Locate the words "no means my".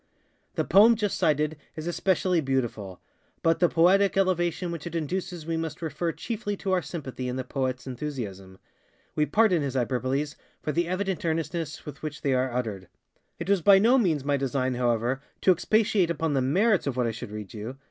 13.77-14.37